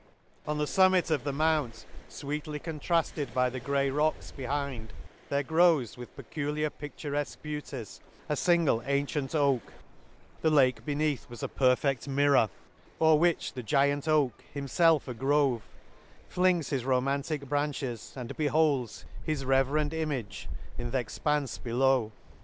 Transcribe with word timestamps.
On 0.47 0.57
the 0.57 0.65
fummit 0.65 1.11
of 1.11 1.23
the 1.25 1.31
mount, 1.31 1.85
fweetly 2.09 2.53
134 2.53 2.71
^ 2.73 2.73
n 2.73 2.75
Excursion 2.77 3.27
to 3.27 3.29
fweetly 3.29 3.29
contrafted 3.29 3.33
by 3.35 3.49
the 3.51 3.59
grey 3.59 3.89
rocks 3.91 4.31
be* 4.31 4.45
hind, 4.45 4.93
there 5.29 5.43
grows, 5.43 5.95
with 5.95 6.15
peculiar 6.15 6.71
pic 6.71 6.97
turefque 6.97 7.37
beauties, 7.43 8.01
a 8.27 8.35
fingle 8.35 8.81
ancient 8.87 9.35
oak, 9.35 9.73
—The 10.41 10.49
Lake 10.49 10.83
beneath 10.83 11.29
was 11.29 11.43
a 11.43 11.47
perfect 11.47 12.07
mir 12.07 12.31
ror— 12.33 12.43
m 12.45 12.49
O'er 12.99 13.15
which 13.19 13.53
the 13.53 13.61
giant 13.61 14.07
oak, 14.07 14.43
himfelf 14.55 15.07
a 15.07 15.13
grove, 15.13 15.61
< 15.95 16.29
c 16.29 16.33
Flings 16.33 16.69
his 16.71 16.83
romantic 16.83 17.47
branches, 17.47 18.13
and 18.15 18.35
beholds 18.35 19.05
<M 19.05 19.07
His 19.25 19.45
rev'rend 19.45 19.93
image 19.93 20.49
in 20.79 20.89
th' 20.91 20.95
expanfe 20.95 21.61
below 21.61 22.11
*. 22.17 22.21